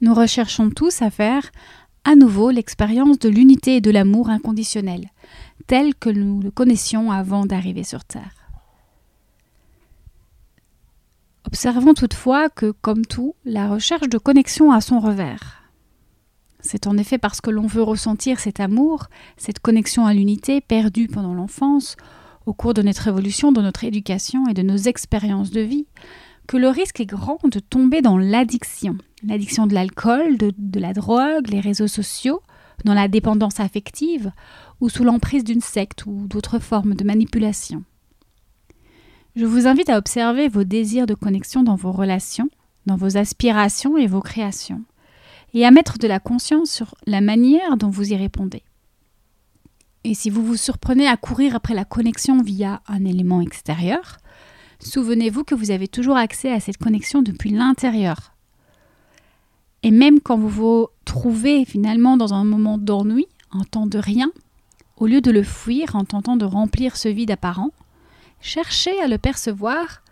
Nous 0.00 0.14
recherchons 0.14 0.70
tous 0.70 1.02
à 1.02 1.10
faire 1.10 1.50
à 2.04 2.14
nouveau 2.14 2.50
l'expérience 2.50 3.18
de 3.18 3.28
l'unité 3.28 3.76
et 3.76 3.80
de 3.80 3.90
l'amour 3.90 4.28
inconditionnel, 4.28 5.08
tel 5.66 5.94
que 5.94 6.10
nous 6.10 6.40
le 6.40 6.50
connaissions 6.50 7.10
avant 7.10 7.46
d'arriver 7.46 7.82
sur 7.82 8.04
Terre. 8.04 8.43
Observons 11.54 11.94
toutefois 11.94 12.48
que, 12.48 12.72
comme 12.72 13.06
tout, 13.06 13.36
la 13.44 13.68
recherche 13.68 14.08
de 14.08 14.18
connexion 14.18 14.72
a 14.72 14.80
son 14.80 14.98
revers. 14.98 15.62
C'est 16.58 16.88
en 16.88 16.98
effet 16.98 17.16
parce 17.16 17.40
que 17.40 17.50
l'on 17.50 17.68
veut 17.68 17.84
ressentir 17.84 18.40
cet 18.40 18.58
amour, 18.58 19.06
cette 19.36 19.60
connexion 19.60 20.04
à 20.04 20.14
l'unité 20.14 20.60
perdue 20.60 21.06
pendant 21.06 21.32
l'enfance, 21.32 21.94
au 22.44 22.54
cours 22.54 22.74
de 22.74 22.82
notre 22.82 23.06
évolution, 23.06 23.52
de 23.52 23.62
notre 23.62 23.84
éducation 23.84 24.48
et 24.48 24.52
de 24.52 24.62
nos 24.62 24.76
expériences 24.76 25.52
de 25.52 25.60
vie, 25.60 25.86
que 26.48 26.56
le 26.56 26.66
risque 26.70 26.98
est 26.98 27.06
grand 27.06 27.38
de 27.44 27.60
tomber 27.60 28.02
dans 28.02 28.18
l'addiction. 28.18 28.98
L'addiction 29.22 29.68
de 29.68 29.74
l'alcool, 29.74 30.36
de, 30.36 30.52
de, 30.58 30.80
la 30.80 30.92
drogue, 30.92 31.46
les 31.50 31.60
réseaux 31.60 31.86
sociaux, 31.86 32.42
dans 32.84 32.94
la 32.94 33.06
dépendance 33.06 33.60
affective 33.60 34.32
ou 34.80 34.88
sous 34.88 35.04
l'emprise 35.04 35.44
d'une 35.44 35.60
secte 35.60 36.04
ou 36.04 36.26
d'autres 36.26 36.58
formes 36.58 36.94
de 36.94 37.04
manipulation. 37.04 37.84
Je 39.36 39.46
vous 39.46 39.66
invite 39.66 39.90
à 39.90 39.98
observer 39.98 40.48
vos 40.48 40.62
désirs 40.62 41.06
de 41.06 41.14
connexion 41.14 41.62
dans 41.64 41.74
vos 41.74 41.90
relations, 41.90 42.48
dans 42.86 42.96
vos 42.96 43.16
aspirations 43.16 43.96
et 43.96 44.06
vos 44.06 44.20
créations 44.20 44.82
et 45.54 45.64
à 45.64 45.70
mettre 45.70 45.98
de 45.98 46.08
la 46.08 46.20
conscience 46.20 46.70
sur 46.70 46.94
la 47.06 47.20
manière 47.20 47.76
dont 47.76 47.88
vous 47.88 48.12
y 48.12 48.16
répondez. 48.16 48.62
Et 50.02 50.14
si 50.14 50.28
vous 50.28 50.44
vous 50.44 50.56
surprenez 50.56 51.08
à 51.08 51.16
courir 51.16 51.54
après 51.54 51.74
la 51.74 51.84
connexion 51.84 52.42
via 52.42 52.82
un 52.88 53.04
élément 53.04 53.40
extérieur, 53.40 54.18
souvenez-vous 54.80 55.44
que 55.44 55.54
vous 55.54 55.70
avez 55.70 55.88
toujours 55.88 56.16
accès 56.16 56.52
à 56.52 56.60
cette 56.60 56.76
connexion 56.76 57.22
depuis 57.22 57.50
l'intérieur. 57.50 58.34
Et 59.82 59.90
même 59.90 60.20
quand 60.20 60.36
vous 60.36 60.48
vous 60.48 60.88
trouvez 61.04 61.64
finalement 61.64 62.16
dans 62.16 62.34
un 62.34 62.44
moment 62.44 62.76
d'ennui, 62.76 63.26
un 63.52 63.64
temps 63.64 63.86
de 63.86 63.98
rien, 63.98 64.30
au 64.96 65.06
lieu 65.06 65.20
de 65.20 65.30
le 65.30 65.42
fuir 65.42 65.96
en 65.96 66.04
tentant 66.04 66.36
de 66.36 66.44
remplir 66.44 66.96
ce 66.96 67.08
vide 67.08 67.30
apparent, 67.30 67.70
cherchez 68.44 69.00
à 69.00 69.08
le 69.08 69.18
percevoir 69.18 70.02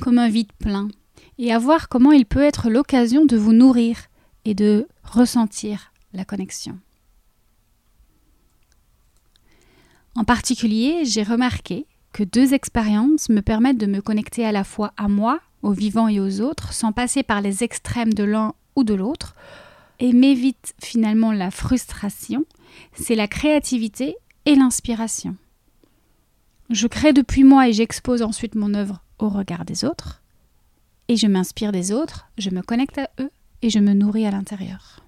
comme 0.00 0.18
un 0.18 0.28
vide 0.28 0.52
plein 0.58 0.88
et 1.38 1.52
à 1.52 1.58
voir 1.58 1.88
comment 1.88 2.10
il 2.10 2.24
peut 2.24 2.42
être 2.42 2.70
l'occasion 2.70 3.26
de 3.26 3.36
vous 3.36 3.52
nourrir 3.52 3.98
et 4.46 4.54
de 4.54 4.88
ressentir 5.04 5.92
la 6.14 6.24
connexion. 6.24 6.78
En 10.16 10.24
particulier, 10.24 11.04
j'ai 11.04 11.22
remarqué 11.22 11.86
que 12.12 12.24
deux 12.24 12.54
expériences 12.54 13.28
me 13.28 13.42
permettent 13.42 13.76
de 13.76 13.86
me 13.86 14.00
connecter 14.00 14.46
à 14.46 14.52
la 14.52 14.64
fois 14.64 14.94
à 14.96 15.08
moi, 15.08 15.40
aux 15.62 15.72
vivants 15.72 16.08
et 16.08 16.18
aux 16.18 16.40
autres, 16.40 16.72
sans 16.72 16.92
passer 16.92 17.22
par 17.22 17.42
les 17.42 17.62
extrêmes 17.62 18.14
de 18.14 18.24
l'un 18.24 18.54
ou 18.74 18.84
de 18.84 18.94
l'autre, 18.94 19.36
et 19.98 20.14
m'évite 20.14 20.74
finalement 20.82 21.32
la 21.32 21.50
frustration, 21.50 22.46
c'est 22.94 23.14
la 23.14 23.28
créativité 23.28 24.16
et 24.46 24.54
l'inspiration. 24.54 25.36
Je 26.70 26.88
crée 26.88 27.12
depuis 27.12 27.44
moi 27.44 27.68
et 27.68 27.72
j'expose 27.72 28.22
ensuite 28.22 28.56
mon 28.56 28.74
œuvre 28.74 29.00
au 29.18 29.28
regard 29.28 29.64
des 29.64 29.84
autres, 29.84 30.22
et 31.08 31.16
je 31.16 31.28
m'inspire 31.28 31.70
des 31.70 31.92
autres, 31.92 32.26
je 32.38 32.50
me 32.50 32.60
connecte 32.60 32.98
à 32.98 33.08
eux 33.20 33.30
et 33.62 33.70
je 33.70 33.78
me 33.78 33.92
nourris 33.92 34.26
à 34.26 34.32
l'intérieur. 34.32 35.04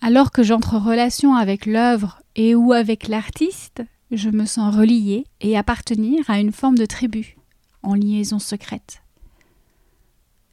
Alors 0.00 0.30
que 0.30 0.42
j'entre 0.42 0.74
en 0.74 0.78
relation 0.78 1.34
avec 1.34 1.66
l'œuvre 1.66 2.22
et 2.34 2.54
ou 2.54 2.72
avec 2.72 3.08
l'artiste, 3.08 3.82
je 4.10 4.30
me 4.30 4.46
sens 4.46 4.74
reliée 4.74 5.26
et 5.40 5.58
appartenir 5.58 6.28
à 6.30 6.40
une 6.40 6.52
forme 6.52 6.78
de 6.78 6.86
tribu, 6.86 7.36
en 7.82 7.94
liaison 7.94 8.38
secrète. 8.38 9.02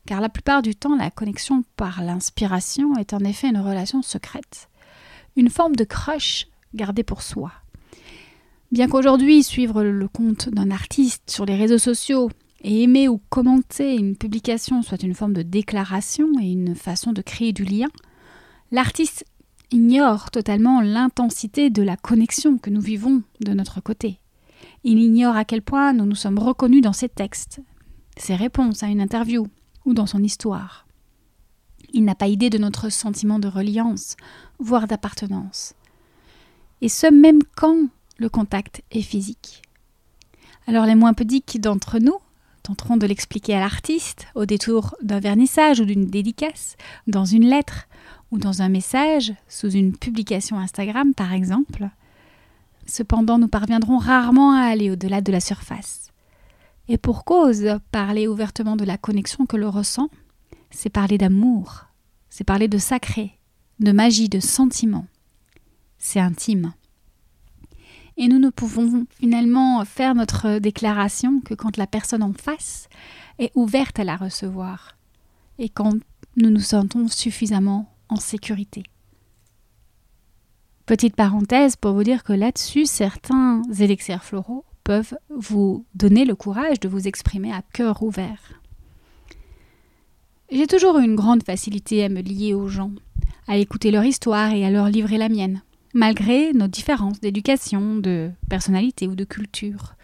Car 0.05 0.19
la 0.19 0.29
plupart 0.29 0.61
du 0.61 0.75
temps, 0.75 0.95
la 0.95 1.09
connexion 1.09 1.63
par 1.77 2.03
l'inspiration 2.03 2.97
est 2.97 3.13
en 3.13 3.19
effet 3.19 3.47
une 3.47 3.59
relation 3.59 4.01
secrète, 4.01 4.69
une 5.35 5.49
forme 5.49 5.75
de 5.75 5.83
crush 5.85 6.47
gardée 6.73 7.03
pour 7.03 7.21
soi. 7.21 7.51
Bien 8.71 8.87
qu'aujourd'hui, 8.87 9.43
suivre 9.43 9.83
le 9.83 10.07
compte 10.07 10.49
d'un 10.49 10.71
artiste 10.71 11.29
sur 11.29 11.45
les 11.45 11.55
réseaux 11.55 11.77
sociaux 11.77 12.29
et 12.61 12.83
aimer 12.83 13.07
ou 13.07 13.21
commenter 13.29 13.95
une 13.95 14.15
publication 14.15 14.81
soit 14.81 15.03
une 15.03 15.13
forme 15.13 15.33
de 15.33 15.43
déclaration 15.43 16.27
et 16.41 16.51
une 16.51 16.75
façon 16.75 17.13
de 17.13 17.21
créer 17.21 17.53
du 17.53 17.63
lien, 17.63 17.87
l'artiste 18.71 19.23
ignore 19.71 20.31
totalement 20.31 20.81
l'intensité 20.81 21.69
de 21.69 21.83
la 21.83 21.95
connexion 21.95 22.57
que 22.57 22.69
nous 22.69 22.81
vivons 22.81 23.21
de 23.41 23.53
notre 23.53 23.81
côté. 23.81 24.19
Il 24.83 24.99
ignore 24.99 25.35
à 25.35 25.45
quel 25.45 25.61
point 25.61 25.93
nous 25.93 26.05
nous 26.05 26.15
sommes 26.15 26.39
reconnus 26.39 26.81
dans 26.81 26.93
ses 26.93 27.09
textes, 27.09 27.61
ses 28.17 28.35
réponses 28.35 28.81
à 28.81 28.87
une 28.87 29.01
interview 29.01 29.47
ou 29.85 29.93
dans 29.93 30.05
son 30.07 30.23
histoire. 30.23 30.87
Il 31.93 32.03
n'a 32.03 32.15
pas 32.15 32.27
idée 32.27 32.49
de 32.49 32.57
notre 32.57 32.89
sentiment 32.89 33.39
de 33.39 33.47
reliance, 33.47 34.15
voire 34.59 34.87
d'appartenance. 34.87 35.75
Et 36.81 36.89
ce 36.89 37.07
même 37.07 37.41
quand 37.55 37.87
le 38.17 38.29
contact 38.29 38.83
est 38.91 39.01
physique. 39.01 39.61
Alors 40.67 40.85
les 40.85 40.95
moins 40.95 41.13
pudiques 41.13 41.59
d'entre 41.61 41.99
nous 41.99 42.17
tenteront 42.63 42.97
de 42.97 43.05
l'expliquer 43.05 43.55
à 43.55 43.59
l'artiste 43.59 44.27
au 44.33 44.45
détour 44.45 44.95
d'un 45.01 45.19
vernissage 45.19 45.79
ou 45.79 45.85
d'une 45.85 46.07
dédicace, 46.07 46.75
dans 47.05 47.25
une 47.25 47.45
lettre 47.45 47.87
ou 48.31 48.39
dans 48.39 48.63
un 48.63 48.69
message, 48.69 49.33
sous 49.47 49.69
une 49.69 49.95
publication 49.95 50.57
Instagram 50.57 51.13
par 51.13 51.33
exemple. 51.33 51.89
Cependant, 52.87 53.37
nous 53.37 53.47
parviendrons 53.47 53.97
rarement 53.97 54.53
à 54.53 54.61
aller 54.61 54.91
au-delà 54.91 55.21
de 55.21 55.31
la 55.31 55.39
surface. 55.39 56.11
Et 56.87 56.97
pour 56.97 57.25
cause, 57.25 57.79
parler 57.91 58.27
ouvertement 58.27 58.75
de 58.75 58.85
la 58.85 58.97
connexion 58.97 59.45
que 59.45 59.57
l'on 59.57 59.71
ressent, 59.71 60.09
c'est 60.69 60.89
parler 60.89 61.17
d'amour, 61.17 61.85
c'est 62.29 62.43
parler 62.43 62.67
de 62.67 62.77
sacré, 62.77 63.37
de 63.79 63.91
magie, 63.91 64.29
de 64.29 64.39
sentiment. 64.39 65.05
C'est 65.97 66.19
intime. 66.19 66.73
Et 68.17 68.27
nous 68.27 68.39
ne 68.39 68.49
pouvons 68.49 69.05
finalement 69.19 69.83
faire 69.83 70.15
notre 70.15 70.59
déclaration 70.59 71.41
que 71.41 71.53
quand 71.53 71.77
la 71.77 71.87
personne 71.87 72.23
en 72.23 72.33
face 72.33 72.87
est 73.39 73.51
ouverte 73.55 73.99
à 73.99 74.03
la 74.05 74.15
recevoir 74.15 74.95
et 75.59 75.69
quand 75.69 75.93
nous 76.37 76.49
nous 76.49 76.61
sentons 76.61 77.07
suffisamment 77.07 77.91
en 78.09 78.17
sécurité. 78.17 78.83
Petite 80.85 81.15
parenthèse 81.15 81.75
pour 81.75 81.93
vous 81.93 82.03
dire 82.03 82.23
que 82.23 82.33
là-dessus, 82.33 82.85
certains 82.85 83.63
élixirs 83.79 84.23
floraux 84.23 84.65
peuvent 84.83 85.17
vous 85.29 85.85
donner 85.95 86.25
le 86.25 86.35
courage 86.35 86.79
de 86.79 86.87
vous 86.87 87.07
exprimer 87.07 87.51
à 87.51 87.63
cœur 87.73 88.03
ouvert. 88.03 88.61
J'ai 90.51 90.67
toujours 90.67 90.99
eu 90.99 91.03
une 91.03 91.15
grande 91.15 91.43
facilité 91.43 92.03
à 92.03 92.09
me 92.09 92.21
lier 92.21 92.53
aux 92.53 92.67
gens, 92.67 92.91
à 93.47 93.57
écouter 93.57 93.89
leur 93.89 94.05
histoire 94.05 94.51
et 94.51 94.63
à 94.63 94.69
leur 94.69 94.89
livrer 94.89 95.17
la 95.17 95.27
mienne 95.27 95.61
malgré 95.95 96.51
nos 96.51 96.67
différences 96.67 97.21
d'éducation, 97.21 97.95
de 97.95 98.29
personnalité 98.49 99.07
ou 99.07 99.15
de 99.15 99.23
culture. 99.23 99.95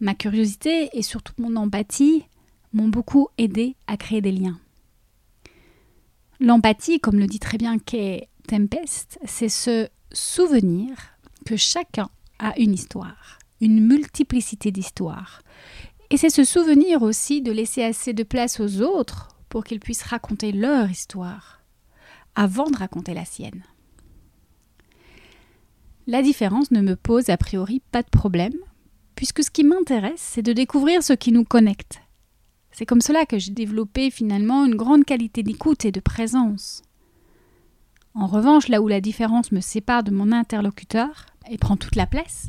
Ma 0.00 0.14
curiosité 0.14 0.90
et 0.92 1.02
surtout 1.02 1.32
mon 1.38 1.54
empathie 1.54 2.24
m'ont 2.72 2.88
beaucoup 2.88 3.28
aidé 3.38 3.76
à 3.86 3.96
créer 3.96 4.20
des 4.20 4.32
liens. 4.32 4.58
L'empathie, 6.40 6.98
comme 6.98 7.20
le 7.20 7.28
dit 7.28 7.38
très 7.38 7.56
bien 7.56 7.78
Kay 7.78 8.28
Tempest, 8.48 9.20
c'est 9.24 9.48
ce 9.48 9.88
souvenir 10.12 10.88
que 11.46 11.56
chacun 11.56 12.10
a 12.40 12.58
une 12.58 12.74
histoire, 12.74 13.38
une 13.60 13.80
multiplicité 13.80 14.72
d'histoires. 14.72 15.40
Et 16.10 16.16
c'est 16.16 16.30
ce 16.30 16.42
souvenir 16.42 17.02
aussi 17.02 17.42
de 17.42 17.52
laisser 17.52 17.84
assez 17.84 18.12
de 18.12 18.24
place 18.24 18.58
aux 18.58 18.80
autres 18.80 19.36
pour 19.48 19.62
qu'ils 19.62 19.78
puissent 19.78 20.02
raconter 20.02 20.50
leur 20.50 20.90
histoire 20.90 21.60
avant 22.34 22.68
de 22.68 22.76
raconter 22.76 23.14
la 23.14 23.24
sienne. 23.24 23.62
La 26.08 26.20
différence 26.20 26.72
ne 26.72 26.80
me 26.80 26.96
pose 26.96 27.28
a 27.28 27.36
priori 27.36 27.80
pas 27.92 28.02
de 28.02 28.08
problème, 28.08 28.56
puisque 29.14 29.44
ce 29.44 29.52
qui 29.52 29.62
m'intéresse, 29.62 30.20
c'est 30.20 30.42
de 30.42 30.52
découvrir 30.52 31.00
ce 31.04 31.12
qui 31.12 31.30
nous 31.30 31.44
connecte. 31.44 32.00
C'est 32.72 32.86
comme 32.86 33.00
cela 33.00 33.24
que 33.24 33.38
j'ai 33.38 33.52
développé 33.52 34.10
finalement 34.10 34.64
une 34.64 34.74
grande 34.74 35.04
qualité 35.04 35.44
d'écoute 35.44 35.84
et 35.84 35.92
de 35.92 36.00
présence. 36.00 36.82
En 38.14 38.26
revanche, 38.26 38.66
là 38.66 38.82
où 38.82 38.88
la 38.88 39.00
différence 39.00 39.52
me 39.52 39.60
sépare 39.60 40.02
de 40.02 40.10
mon 40.10 40.32
interlocuteur 40.32 41.26
et 41.48 41.56
prend 41.56 41.76
toute 41.76 41.94
la 41.94 42.06
place, 42.06 42.48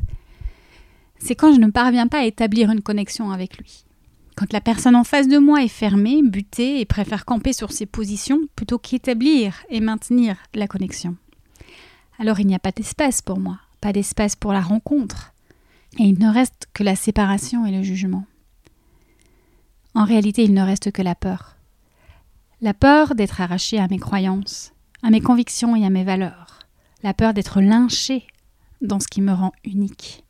c'est 1.20 1.36
quand 1.36 1.54
je 1.54 1.60
ne 1.60 1.70
parviens 1.70 2.08
pas 2.08 2.22
à 2.22 2.26
établir 2.26 2.72
une 2.72 2.82
connexion 2.82 3.30
avec 3.32 3.58
lui. 3.60 3.86
Quand 4.36 4.52
la 4.52 4.62
personne 4.62 4.96
en 4.96 5.04
face 5.04 5.28
de 5.28 5.38
moi 5.38 5.64
est 5.64 5.68
fermée, 5.68 6.24
butée 6.24 6.80
et 6.80 6.86
préfère 6.86 7.24
camper 7.24 7.54
sur 7.54 7.72
ses 7.72 7.86
positions 7.86 8.42
plutôt 8.56 8.80
qu'établir 8.80 9.64
et 9.70 9.80
maintenir 9.80 10.38
la 10.56 10.68
connexion 10.68 11.18
alors 12.24 12.40
il 12.40 12.48
n'y 12.48 12.56
a 12.56 12.60
pas 12.60 12.72
d'espace 12.72 13.22
pour 13.22 13.38
moi, 13.38 13.60
pas 13.82 13.92
d'espace 13.92 14.38
pour 14.38 14.54
la 14.54 14.62
rencontre, 14.62 15.34
et 16.00 16.04
il 16.04 16.18
ne 16.20 16.34
reste 16.34 16.70
que 16.74 16.82
la 16.82 16.96
séparation 16.96 17.66
et 17.66 17.72
le 17.72 17.84
jugement. 17.84 18.24
En 19.94 20.06
réalité, 20.06 20.46
il 20.46 20.54
ne 20.54 20.62
reste 20.62 20.94
que 20.94 21.02
la 21.02 21.16
peur. 21.16 21.58
La 22.62 22.74
peur 22.74 23.16
d'être 23.16 23.42
arraché 23.42 23.78
à 23.78 23.90
mes 23.90 24.00
croyances, 24.00 24.72
à 25.02 25.10
mes 25.10 25.20
convictions 25.20 25.76
et 25.76 25.86
à 25.86 25.90
mes 25.90 26.06
valeurs. 26.06 26.60
La 27.04 27.14
peur 27.14 27.34
d'être 27.34 27.60
lynché 27.60 28.26
dans 28.80 29.02
ce 29.02 29.08
qui 29.08 29.20
me 29.20 29.34
rend 29.34 29.52
unique. 29.66 30.24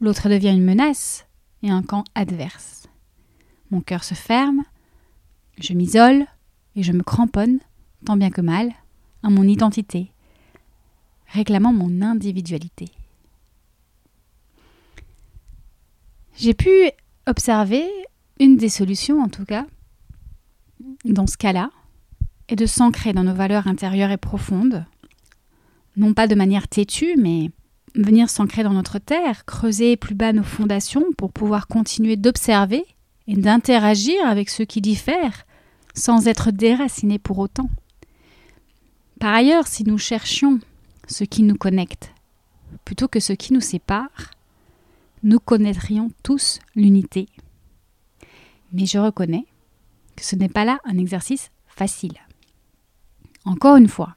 L'autre 0.00 0.28
devient 0.28 0.50
une 0.50 0.64
menace 0.64 1.24
et 1.62 1.70
un 1.70 1.84
camp 1.84 2.02
adverse. 2.16 2.88
Mon 3.70 3.80
cœur 3.80 4.02
se 4.02 4.14
ferme, 4.14 4.64
je 5.60 5.72
m'isole 5.72 6.26
et 6.74 6.82
je 6.82 6.90
me 6.90 7.04
cramponne, 7.04 7.60
tant 8.04 8.16
bien 8.16 8.30
que 8.30 8.40
mal, 8.40 8.72
à 9.22 9.30
mon 9.30 9.44
identité, 9.44 10.10
réclamant 11.32 11.72
mon 11.72 12.02
individualité. 12.02 12.86
J'ai 16.36 16.54
pu 16.54 16.70
observer 17.26 17.84
Une 18.38 18.56
des 18.56 18.70
solutions, 18.70 19.20
en 19.20 19.28
tout 19.28 19.44
cas, 19.44 19.66
dans 21.04 21.26
ce 21.26 21.36
cas-là, 21.36 21.70
est 22.48 22.56
de 22.56 22.64
s'ancrer 22.64 23.12
dans 23.12 23.22
nos 23.22 23.34
valeurs 23.34 23.66
intérieures 23.66 24.10
et 24.10 24.16
profondes, 24.16 24.86
non 25.96 26.14
pas 26.14 26.26
de 26.26 26.34
manière 26.34 26.66
têtue, 26.66 27.16
mais 27.18 27.50
venir 27.94 28.30
s'ancrer 28.30 28.62
dans 28.62 28.72
notre 28.72 28.98
terre, 28.98 29.44
creuser 29.44 29.96
plus 29.96 30.14
bas 30.14 30.32
nos 30.32 30.42
fondations 30.42 31.04
pour 31.18 31.32
pouvoir 31.32 31.66
continuer 31.66 32.16
d'observer 32.16 32.84
et 33.26 33.36
d'interagir 33.36 34.16
avec 34.26 34.48
ceux 34.48 34.64
qui 34.64 34.80
diffèrent, 34.80 35.44
sans 35.94 36.26
être 36.26 36.50
déracinés 36.50 37.18
pour 37.18 37.38
autant. 37.38 37.68
Par 39.18 39.34
ailleurs, 39.34 39.66
si 39.66 39.84
nous 39.84 39.98
cherchions 39.98 40.60
ce 41.10 41.24
qui 41.24 41.42
nous 41.42 41.56
connecte, 41.56 42.14
plutôt 42.84 43.08
que 43.08 43.20
ce 43.20 43.32
qui 43.32 43.52
nous 43.52 43.60
sépare, 43.60 44.30
nous 45.22 45.40
connaîtrions 45.40 46.10
tous 46.22 46.60
l'unité. 46.76 47.28
Mais 48.72 48.86
je 48.86 48.98
reconnais 48.98 49.46
que 50.16 50.24
ce 50.24 50.36
n'est 50.36 50.48
pas 50.48 50.64
là 50.64 50.78
un 50.84 50.96
exercice 50.96 51.50
facile. 51.66 52.16
Encore 53.44 53.76
une 53.76 53.88
fois, 53.88 54.14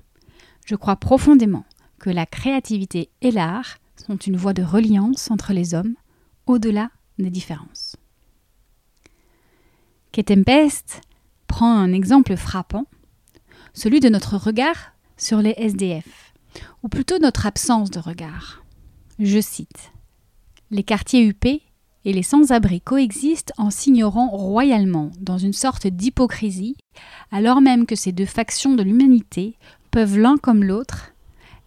je 0.66 0.76
crois 0.76 0.96
profondément 0.96 1.66
que 1.98 2.10
la 2.10 2.26
créativité 2.26 3.10
et 3.22 3.32
l'art 3.32 3.78
sont 3.96 4.18
une 4.18 4.38
voie 4.38 4.54
de 4.54 4.64
reliance 4.64 5.32
entre 5.32 5.54
les 5.54 5.74
hommes 5.74 5.96
au-delà 6.46 6.92
des 7.18 7.32
différences. 7.32 7.96
Ketempest 10.12 11.02
prend 11.48 11.76
un 11.76 11.92
exemple 11.92 12.36
frappant, 12.36 12.86
celui 13.74 14.00
de 14.00 14.10
notre 14.10 14.38
regard 14.38 14.94
sur 15.18 15.42
les 15.42 15.56
SDF, 15.58 16.33
ou 16.84 16.90
plutôt 16.90 17.20
notre 17.20 17.46
absence 17.46 17.90
de 17.90 18.00
regard. 18.00 18.64
Je 19.20 19.40
cite 19.40 19.92
Les 20.72 20.84
quartiers 20.84 21.26
UP 21.26 21.46
et 21.46 22.14
les 22.14 22.24
sans-abri 22.24 22.82
coexistent 22.82 23.54
en 23.58 23.70
s'ignorant 23.70 24.30
royalement, 24.30 25.12
dans 25.20 25.38
une 25.38 25.54
sorte 25.54 25.88
d'hypocrisie, 25.88 26.76
alors 27.32 27.62
même 27.62 27.86
que 27.86 27.96
ces 27.96 28.12
deux 28.12 28.26
factions 28.26 28.76
de 28.76 28.84
l'humanité 28.84 29.56
peuvent 29.92 30.18
l'un 30.18 30.38
comme 30.38 30.64
l'autre 30.64 31.14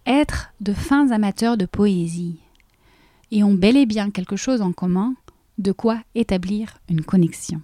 être 0.05 0.53
de 0.61 0.73
fins 0.73 1.11
amateurs 1.11 1.57
de 1.57 1.65
poésie, 1.65 2.39
et 3.31 3.43
ont 3.43 3.53
bel 3.53 3.75
et 3.75 3.85
bien 3.85 4.09
quelque 4.09 4.35
chose 4.35 4.61
en 4.61 4.71
commun, 4.71 5.15
de 5.57 5.71
quoi 5.71 5.99
établir 6.15 6.77
une 6.89 7.01
connexion. 7.01 7.61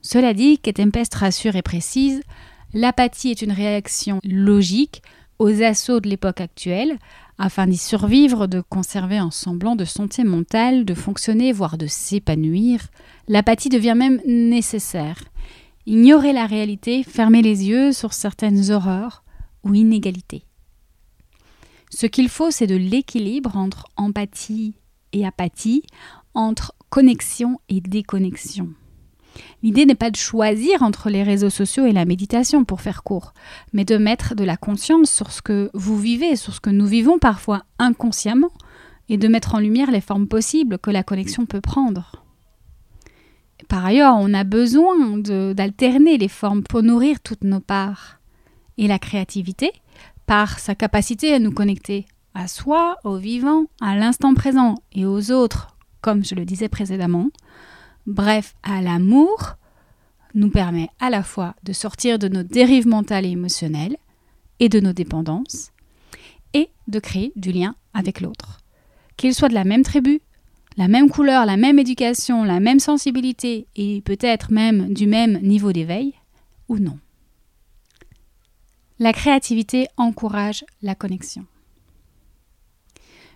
Cela 0.00 0.34
dit, 0.34 0.58
Ketempest 0.58 1.14
rassure 1.14 1.54
et 1.54 1.62
précise, 1.62 2.22
l'apathie 2.72 3.30
est 3.30 3.42
une 3.42 3.52
réaction 3.52 4.20
logique 4.24 5.02
aux 5.38 5.62
assauts 5.62 6.00
de 6.00 6.08
l'époque 6.08 6.40
actuelle, 6.40 6.98
afin 7.38 7.66
d'y 7.66 7.76
survivre, 7.76 8.46
de 8.46 8.60
conserver 8.60 9.18
un 9.18 9.30
semblant 9.30 9.74
de 9.74 9.84
santé 9.84 10.22
mentale, 10.22 10.84
de 10.84 10.94
fonctionner, 10.94 11.52
voire 11.52 11.78
de 11.78 11.86
s'épanouir, 11.86 12.88
l'apathie 13.26 13.68
devient 13.68 13.94
même 13.96 14.20
nécessaire. 14.26 15.18
Ignorer 15.86 16.32
la 16.32 16.46
réalité, 16.46 17.02
fermer 17.02 17.42
les 17.42 17.68
yeux 17.68 17.92
sur 17.92 18.12
certaines 18.12 18.70
horreurs 18.70 19.24
ou 19.64 19.74
inégalités. 19.74 20.44
Ce 21.90 22.06
qu'il 22.06 22.28
faut, 22.28 22.50
c'est 22.50 22.66
de 22.66 22.76
l'équilibre 22.76 23.56
entre 23.56 23.86
empathie 23.96 24.74
et 25.12 25.26
apathie, 25.26 25.82
entre 26.34 26.74
connexion 26.88 27.60
et 27.68 27.80
déconnexion. 27.80 28.68
L'idée 29.62 29.86
n'est 29.86 29.94
pas 29.94 30.10
de 30.10 30.16
choisir 30.16 30.82
entre 30.82 31.08
les 31.10 31.22
réseaux 31.22 31.50
sociaux 31.50 31.86
et 31.86 31.92
la 31.92 32.04
méditation 32.04 32.64
pour 32.64 32.80
faire 32.80 33.02
court, 33.02 33.32
mais 33.72 33.84
de 33.84 33.96
mettre 33.96 34.34
de 34.34 34.44
la 34.44 34.56
conscience 34.56 35.10
sur 35.10 35.30
ce 35.30 35.42
que 35.42 35.70
vous 35.74 35.98
vivez, 35.98 36.36
sur 36.36 36.54
ce 36.54 36.60
que 36.60 36.70
nous 36.70 36.86
vivons 36.86 37.18
parfois 37.18 37.64
inconsciemment, 37.78 38.52
et 39.08 39.16
de 39.16 39.28
mettre 39.28 39.54
en 39.54 39.58
lumière 39.58 39.90
les 39.90 40.00
formes 40.00 40.28
possibles 40.28 40.78
que 40.78 40.90
la 40.90 41.02
connexion 41.02 41.44
peut 41.46 41.60
prendre. 41.60 42.24
Par 43.68 43.84
ailleurs, 43.84 44.16
on 44.18 44.34
a 44.34 44.44
besoin 44.44 45.18
d'alterner 45.18 46.18
les 46.18 46.28
formes 46.28 46.62
pour 46.62 46.82
nourrir 46.82 47.20
toutes 47.20 47.44
nos 47.44 47.60
parts. 47.60 48.18
Et 48.78 48.88
la 48.88 48.98
créativité, 48.98 49.70
par 50.26 50.58
sa 50.58 50.74
capacité 50.74 51.34
à 51.34 51.38
nous 51.38 51.52
connecter 51.52 52.06
à 52.34 52.48
soi, 52.48 52.96
au 53.04 53.16
vivant, 53.16 53.66
à 53.80 53.96
l'instant 53.96 54.34
présent 54.34 54.76
et 54.92 55.04
aux 55.04 55.30
autres, 55.30 55.76
comme 56.00 56.24
je 56.24 56.34
le 56.34 56.44
disais 56.44 56.68
précédemment, 56.68 57.28
bref, 58.06 58.54
à 58.62 58.80
l'amour, 58.80 59.56
nous 60.34 60.50
permet 60.50 60.88
à 61.00 61.10
la 61.10 61.22
fois 61.22 61.54
de 61.62 61.72
sortir 61.72 62.18
de 62.18 62.28
nos 62.28 62.42
dérives 62.42 62.86
mentales 62.86 63.26
et 63.26 63.30
émotionnelles 63.30 63.96
et 64.60 64.68
de 64.68 64.80
nos 64.80 64.92
dépendances, 64.92 65.72
et 66.54 66.70
de 66.88 66.98
créer 66.98 67.32
du 67.36 67.52
lien 67.52 67.74
avec 67.94 68.20
l'autre. 68.20 68.58
Qu'il 69.16 69.34
soit 69.34 69.48
de 69.48 69.54
la 69.54 69.64
même 69.64 69.82
tribu, 69.82 70.20
la 70.76 70.88
même 70.88 71.10
couleur, 71.10 71.44
la 71.44 71.56
même 71.56 71.78
éducation, 71.78 72.44
la 72.44 72.60
même 72.60 72.80
sensibilité 72.80 73.66
et 73.76 74.00
peut-être 74.02 74.52
même 74.52 74.92
du 74.94 75.06
même 75.06 75.38
niveau 75.42 75.72
d'éveil, 75.72 76.14
ou 76.68 76.78
non. 76.78 76.98
La 78.98 79.12
créativité 79.12 79.88
encourage 79.96 80.64
la 80.80 80.94
connexion. 80.94 81.44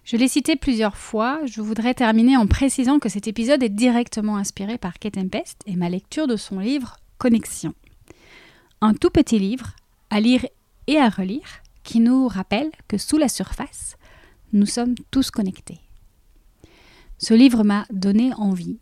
Je 0.07 0.16
l'ai 0.16 0.29
cité 0.29 0.55
plusieurs 0.55 0.97
fois, 0.97 1.40
je 1.47 1.61
voudrais 1.61 1.92
terminer 1.92 2.37
en 2.37 2.47
précisant 2.47 3.01
que 3.01 3.09
cet 3.09 3.27
épisode 3.27 3.64
est 3.64 3.69
directement 3.69 4.37
inspiré 4.37 4.79
par 4.79 5.01
Kate 5.01 5.14
Tempest 5.14 5.61
et 5.66 5.75
ma 5.75 5.88
lecture 5.88 6.29
de 6.29 6.37
son 6.37 6.61
livre 6.61 6.99
Connexion. 7.19 7.75
Un 8.81 8.95
tout 8.95 9.11
petit 9.11 9.40
livre 9.40 9.75
à 10.11 10.21
lire 10.21 10.47
et 10.87 10.97
à 10.99 11.09
relire 11.09 11.61
qui 11.83 11.99
nous 11.99 12.29
rappelle 12.29 12.71
que 12.87 12.99
sous 12.99 13.16
la 13.19 13.29
surface, 13.29 13.97
nous 14.53 14.66
sommes 14.66 14.95
tous 15.11 15.33
connectés. 15.33 15.81
Ce 17.19 17.35
livre 17.35 17.64
m'a 17.64 17.85
donné 17.90 18.33
envie, 18.35 18.79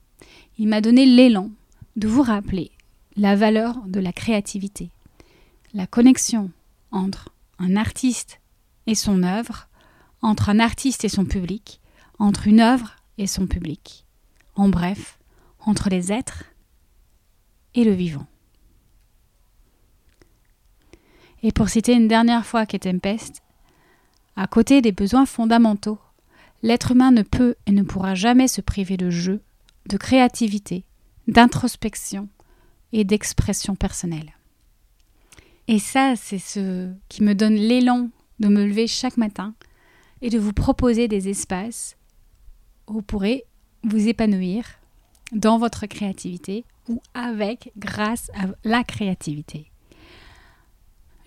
il 0.58 0.68
m'a 0.68 0.82
donné 0.82 1.06
l'élan 1.06 1.50
de 1.96 2.06
vous 2.06 2.22
rappeler 2.22 2.70
la 3.16 3.34
valeur 3.34 3.78
de 3.87 3.98
la 3.98 4.12
créativité, 4.12 4.90
la 5.72 5.87
connexion 5.87 6.50
entre 6.90 7.30
un 7.58 7.76
artiste 7.76 8.42
et 8.87 8.94
son 8.94 9.22
œuvre, 9.22 9.68
entre 10.24 10.48
un 10.48 10.58
artiste 10.58 11.04
et 11.04 11.10
son 11.10 11.26
public, 11.26 11.80
entre 12.18 12.48
une 12.48 12.60
œuvre 12.60 12.96
et 13.18 13.26
son 13.26 13.46
public. 13.46 14.06
En 14.54 14.70
bref, 14.70 15.18
entre 15.60 15.90
les 15.90 16.12
êtres 16.12 16.44
et 17.74 17.84
le 17.84 17.92
vivant. 17.92 18.26
Et 21.42 21.52
pour 21.52 21.68
citer 21.68 21.92
une 21.92 22.08
dernière 22.08 22.46
fois 22.46 22.64
Tempest, 22.64 23.42
à 24.34 24.46
côté 24.46 24.80
des 24.80 24.92
besoins 24.92 25.26
fondamentaux, 25.26 25.98
l'être 26.62 26.92
humain 26.92 27.10
ne 27.10 27.22
peut 27.22 27.54
et 27.66 27.72
ne 27.72 27.82
pourra 27.82 28.14
jamais 28.14 28.48
se 28.48 28.62
priver 28.62 28.96
de 28.96 29.10
jeu, 29.10 29.42
de 29.87 29.98
créativité, 29.98 30.87
d'introspection 31.28 32.30
et 32.92 33.04
d'expression 33.04 33.76
personnelle. 33.76 34.32
Et 35.68 35.78
ça, 35.78 36.14
c'est 36.16 36.38
ce 36.38 36.90
qui 37.10 37.22
me 37.22 37.34
donne 37.34 37.56
l'élan 37.56 38.08
de 38.40 38.48
me 38.48 38.64
lever 38.64 38.87
chaque 38.87 39.18
matin 39.18 39.54
et 40.22 40.31
de 40.31 40.38
vous 40.38 40.53
proposer 40.53 41.09
des 41.09 41.29
espaces 41.29 41.96
où 42.88 42.94
vous 42.94 43.03
pourrez 43.03 43.44
vous 43.83 44.09
épanouir 44.09 44.64
dans 45.33 45.59
votre 45.59 45.87
créativité 45.87 46.64
ou 46.88 47.00
avec, 47.14 47.72
grâce 47.77 48.31
à 48.35 48.46
la 48.64 48.85
créativité. 48.85 49.70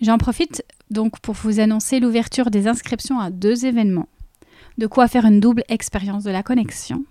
J'en 0.00 0.18
profite 0.18 0.64
donc 0.90 1.18
pour 1.20 1.34
vous 1.34 1.60
annoncer 1.60 2.00
l'ouverture 2.00 2.50
des 2.50 2.68
inscriptions 2.68 3.18
à 3.18 3.30
deux 3.30 3.66
événements. 3.66 4.08
De 4.78 4.86
quoi 4.86 5.08
faire 5.08 5.24
une 5.24 5.40
double 5.40 5.64
expérience 5.68 6.22
de 6.22 6.30
la 6.30 6.42
connexion 6.42 7.04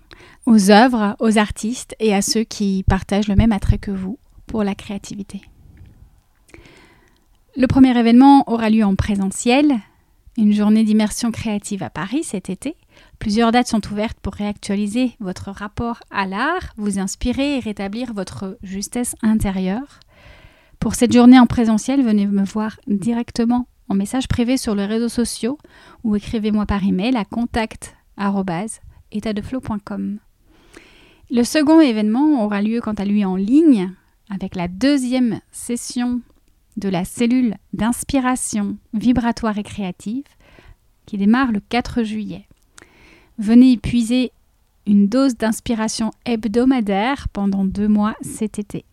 aux 0.46 0.70
œuvres, 0.70 1.14
aux 1.20 1.38
artistes 1.38 1.94
et 2.00 2.14
à 2.14 2.22
ceux 2.22 2.44
qui 2.44 2.84
partagent 2.88 3.28
le 3.28 3.36
même 3.36 3.52
attrait 3.52 3.78
que 3.78 3.90
vous 3.90 4.18
pour 4.46 4.64
la 4.64 4.74
créativité. 4.74 5.42
Le 7.56 7.66
premier 7.66 7.96
événement 7.96 8.44
aura 8.50 8.70
lieu 8.70 8.84
en 8.84 8.94
présentiel 8.94 9.78
une 10.38 10.54
journée 10.54 10.84
d'immersion 10.84 11.30
créative 11.32 11.82
à 11.82 11.90
Paris 11.90 12.22
cet 12.22 12.48
été. 12.48 12.76
Plusieurs 13.18 13.50
dates 13.50 13.66
sont 13.66 13.84
ouvertes 13.90 14.20
pour 14.22 14.34
réactualiser 14.34 15.16
votre 15.18 15.50
rapport 15.50 15.98
à 16.12 16.26
l'art, 16.26 16.74
vous 16.76 17.00
inspirer 17.00 17.56
et 17.56 17.60
rétablir 17.60 18.14
votre 18.14 18.56
justesse 18.62 19.16
intérieure. 19.22 19.98
Pour 20.78 20.94
cette 20.94 21.12
journée 21.12 21.40
en 21.40 21.46
présentiel, 21.46 22.04
venez 22.04 22.28
me 22.28 22.44
voir 22.44 22.78
directement 22.86 23.66
en 23.88 23.96
message 23.96 24.28
privé 24.28 24.56
sur 24.56 24.76
les 24.76 24.86
réseaux 24.86 25.08
sociaux 25.08 25.58
ou 26.04 26.14
écrivez-moi 26.14 26.66
par 26.66 26.84
email 26.84 27.16
à 27.16 27.24
contact@étatdeflow.com. 27.24 30.18
Le 31.30 31.42
second 31.42 31.80
événement 31.80 32.44
aura 32.44 32.62
lieu 32.62 32.80
quant 32.80 32.94
à 32.94 33.04
lui 33.04 33.24
en 33.24 33.34
ligne 33.34 33.92
avec 34.30 34.54
la 34.54 34.68
deuxième 34.68 35.40
session 35.50 36.20
de 36.78 36.88
la 36.88 37.04
cellule 37.04 37.56
d'inspiration 37.72 38.76
vibratoire 38.94 39.58
et 39.58 39.62
créative 39.62 40.24
qui 41.06 41.18
démarre 41.18 41.52
le 41.52 41.60
4 41.60 42.02
juillet. 42.02 42.46
Venez 43.38 43.72
y 43.72 43.76
puiser 43.76 44.32
une 44.86 45.08
dose 45.08 45.36
d'inspiration 45.36 46.12
hebdomadaire 46.24 47.28
pendant 47.32 47.64
deux 47.64 47.88
mois 47.88 48.14
cet 48.22 48.58
été. 48.58 48.84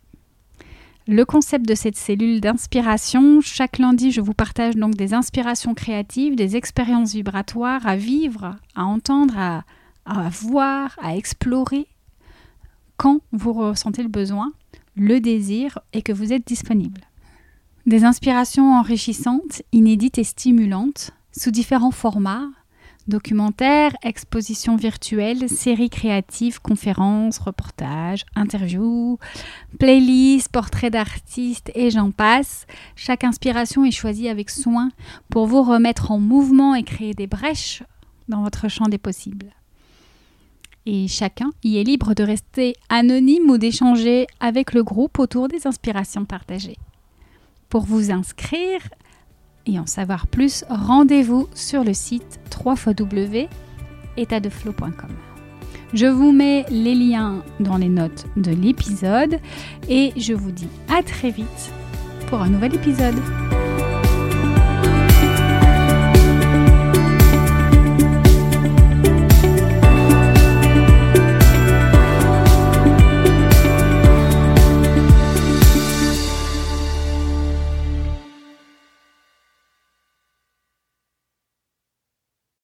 Le 1.08 1.24
concept 1.24 1.68
de 1.68 1.76
cette 1.76 1.96
cellule 1.96 2.40
d'inspiration, 2.40 3.40
chaque 3.40 3.78
lundi, 3.78 4.10
je 4.10 4.20
vous 4.20 4.34
partage 4.34 4.74
donc 4.74 4.96
des 4.96 5.14
inspirations 5.14 5.72
créatives, 5.72 6.34
des 6.34 6.56
expériences 6.56 7.12
vibratoires 7.12 7.86
à 7.86 7.96
vivre, 7.96 8.56
à 8.74 8.84
entendre, 8.84 9.38
à, 9.38 10.28
voir, 10.30 10.96
à 11.00 11.16
explorer 11.16 11.86
quand 12.96 13.20
vous 13.30 13.52
ressentez 13.52 14.02
le 14.02 14.08
besoin, 14.08 14.52
le 14.96 15.20
désir 15.20 15.78
et 15.92 16.02
que 16.02 16.12
vous 16.12 16.32
êtes 16.32 16.46
disponible. 16.46 17.02
Des 17.86 18.02
inspirations 18.02 18.74
enrichissantes, 18.74 19.62
inédites 19.70 20.18
et 20.18 20.24
stimulantes, 20.24 21.12
sous 21.30 21.52
différents 21.52 21.92
formats, 21.92 22.48
documentaires, 23.06 23.94
expositions 24.02 24.74
virtuelles, 24.74 25.48
séries 25.48 25.88
créatives, 25.88 26.60
conférences, 26.60 27.38
reportages, 27.38 28.26
interviews, 28.34 29.20
playlists, 29.78 30.48
portraits 30.48 30.92
d'artistes 30.92 31.70
et 31.76 31.90
j'en 31.90 32.10
passe. 32.10 32.66
Chaque 32.96 33.22
inspiration 33.22 33.84
est 33.84 33.92
choisie 33.92 34.28
avec 34.28 34.50
soin 34.50 34.90
pour 35.30 35.46
vous 35.46 35.62
remettre 35.62 36.10
en 36.10 36.18
mouvement 36.18 36.74
et 36.74 36.82
créer 36.82 37.14
des 37.14 37.28
brèches 37.28 37.84
dans 38.28 38.42
votre 38.42 38.66
champ 38.66 38.86
des 38.86 38.98
possibles. 38.98 39.54
Et 40.86 41.06
chacun 41.06 41.52
y 41.62 41.78
est 41.78 41.84
libre 41.84 42.14
de 42.14 42.24
rester 42.24 42.74
anonyme 42.88 43.48
ou 43.48 43.58
d'échanger 43.58 44.26
avec 44.40 44.72
le 44.72 44.82
groupe 44.82 45.20
autour 45.20 45.46
des 45.46 45.68
inspirations 45.68 46.24
partagées. 46.24 46.78
Pour 47.68 47.84
vous 47.84 48.10
inscrire 48.10 48.80
et 49.66 49.78
en 49.78 49.86
savoir 49.86 50.26
plus, 50.26 50.64
rendez-vous 50.68 51.48
sur 51.54 51.84
le 51.84 51.92
site 51.92 52.40
www.étatdeflow.com. 52.64 55.10
Je 55.92 56.06
vous 56.06 56.32
mets 56.32 56.64
les 56.70 56.94
liens 56.94 57.42
dans 57.60 57.76
les 57.76 57.88
notes 57.88 58.26
de 58.36 58.52
l'épisode 58.52 59.38
et 59.88 60.12
je 60.16 60.32
vous 60.34 60.52
dis 60.52 60.68
à 60.88 61.02
très 61.02 61.30
vite 61.30 61.72
pour 62.28 62.40
un 62.42 62.48
nouvel 62.48 62.74
épisode. 62.74 63.16